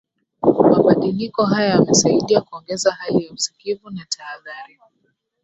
Mabadiliko 0.73 1.43
haya 1.45 1.69
yamesaidia 1.69 2.41
kuongeza 2.41 2.91
hali 2.91 3.25
ya 3.25 3.31
usikivu 3.33 3.89
na 3.89 4.05
tahadhari 4.09 4.77